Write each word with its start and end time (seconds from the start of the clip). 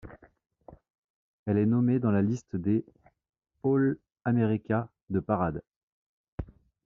Elle 1.45 1.59
est 1.59 1.67
nommée 1.67 1.99
dans 1.99 2.09
la 2.09 2.23
liste 2.23 2.55
des 2.55 2.83
All-America 3.63 4.89
de 5.11 5.19
Parade. 5.19 5.61